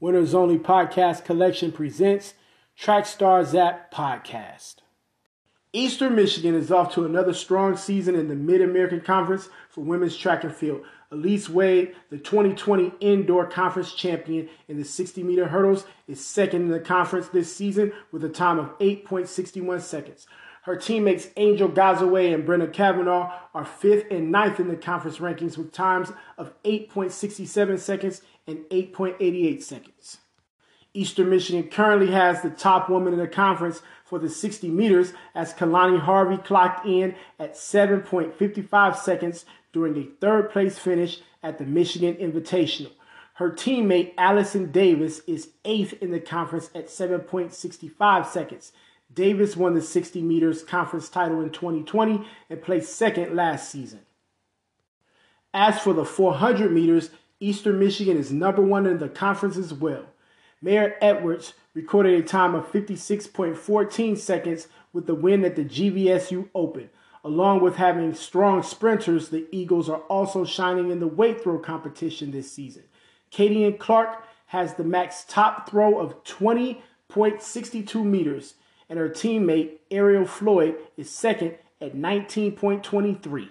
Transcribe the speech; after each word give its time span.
Winners 0.00 0.34
Only 0.34 0.58
Podcast 0.58 1.26
Collection 1.26 1.72
presents 1.72 2.32
Track 2.74 3.04
Stars 3.04 3.54
App 3.54 3.92
Podcast. 3.92 4.76
Eastern 5.74 6.14
Michigan 6.14 6.54
is 6.54 6.72
off 6.72 6.94
to 6.94 7.04
another 7.04 7.34
strong 7.34 7.76
season 7.76 8.14
in 8.14 8.28
the 8.28 8.34
Mid 8.34 8.62
American 8.62 9.02
Conference 9.02 9.50
for 9.68 9.82
women's 9.82 10.16
track 10.16 10.42
and 10.42 10.54
field. 10.54 10.80
Elise 11.12 11.50
Wade, 11.50 11.94
the 12.08 12.16
2020 12.16 12.94
indoor 13.00 13.44
conference 13.44 13.92
champion 13.92 14.48
in 14.68 14.78
the 14.78 14.86
60 14.86 15.22
meter 15.22 15.48
hurdles, 15.48 15.84
is 16.08 16.24
second 16.24 16.62
in 16.62 16.68
the 16.68 16.80
conference 16.80 17.28
this 17.28 17.54
season 17.54 17.92
with 18.10 18.24
a 18.24 18.30
time 18.30 18.58
of 18.58 18.78
8.61 18.78 19.82
seconds. 19.82 20.26
Her 20.62 20.76
teammates 20.76 21.28
Angel 21.36 21.68
Gazaway 21.68 22.32
and 22.32 22.46
Brenna 22.46 22.72
Kavanaugh 22.72 23.32
are 23.54 23.64
fifth 23.66 24.10
and 24.10 24.32
ninth 24.32 24.60
in 24.60 24.68
the 24.68 24.76
conference 24.76 25.18
rankings 25.18 25.58
with 25.58 25.72
times 25.72 26.10
of 26.38 26.54
8.67 26.64 27.78
seconds 27.78 28.22
and 28.50 28.64
8.88 28.70 29.62
seconds. 29.62 30.18
Eastern 30.92 31.30
Michigan 31.30 31.70
currently 31.70 32.10
has 32.10 32.42
the 32.42 32.50
top 32.50 32.90
woman 32.90 33.12
in 33.12 33.20
the 33.20 33.28
conference 33.28 33.80
for 34.04 34.18
the 34.18 34.28
60 34.28 34.68
meters 34.68 35.12
as 35.34 35.54
Kalani 35.54 36.00
Harvey 36.00 36.36
clocked 36.36 36.84
in 36.84 37.14
at 37.38 37.54
7.55 37.54 38.96
seconds 38.96 39.44
during 39.72 39.96
a 39.96 40.08
third 40.20 40.50
place 40.50 40.78
finish 40.78 41.20
at 41.42 41.58
the 41.58 41.64
Michigan 41.64 42.14
Invitational. 42.16 42.90
Her 43.34 43.50
teammate 43.50 44.14
Allison 44.18 44.70
Davis 44.72 45.20
is 45.26 45.50
eighth 45.64 45.94
in 46.02 46.10
the 46.10 46.20
conference 46.20 46.70
at 46.74 46.88
7.65 46.88 48.26
seconds. 48.26 48.72
Davis 49.14 49.56
won 49.56 49.74
the 49.74 49.80
60 49.80 50.20
meters 50.22 50.62
conference 50.62 51.08
title 51.08 51.40
in 51.40 51.50
2020 51.50 52.26
and 52.50 52.62
placed 52.62 52.94
second 52.94 53.34
last 53.34 53.70
season. 53.70 54.00
As 55.54 55.80
for 55.80 55.92
the 55.92 56.04
400 56.04 56.70
meters, 56.70 57.10
Eastern 57.40 57.78
Michigan 57.78 58.18
is 58.18 58.30
number 58.30 58.62
one 58.62 58.86
in 58.86 58.98
the 58.98 59.08
conference 59.08 59.56
as 59.56 59.72
well. 59.72 60.04
Mayor 60.62 60.96
Edwards 61.00 61.54
recorded 61.72 62.20
a 62.20 62.22
time 62.22 62.54
of 62.54 62.70
56.14 62.70 64.18
seconds 64.18 64.68
with 64.92 65.06
the 65.06 65.14
win 65.14 65.44
at 65.44 65.56
the 65.56 65.64
GVSU 65.64 66.50
Open. 66.54 66.90
Along 67.24 67.60
with 67.60 67.76
having 67.76 68.14
strong 68.14 68.62
sprinters, 68.62 69.30
the 69.30 69.46
Eagles 69.50 69.88
are 69.88 70.00
also 70.00 70.44
shining 70.44 70.90
in 70.90 71.00
the 71.00 71.06
weight 71.06 71.42
throw 71.42 71.58
competition 71.58 72.30
this 72.30 72.52
season. 72.52 72.82
Katie 73.30 73.64
and 73.64 73.78
Clark 73.78 74.22
has 74.46 74.74
the 74.74 74.84
MAC's 74.84 75.24
top 75.24 75.68
throw 75.68 75.98
of 75.98 76.22
20.62 76.24 78.04
meters 78.04 78.54
and 78.90 78.98
her 78.98 79.08
teammate 79.08 79.78
Ariel 79.90 80.26
Floyd 80.26 80.76
is 80.96 81.08
second 81.08 81.54
at 81.80 81.94
19.23. 81.94 83.48